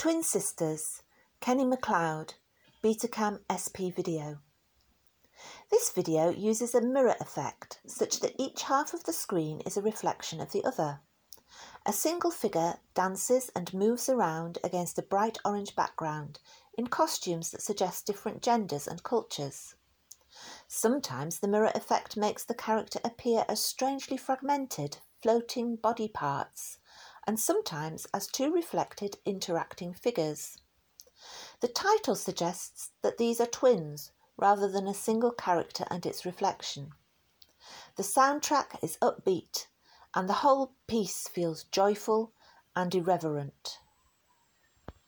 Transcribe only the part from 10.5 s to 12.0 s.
the other. A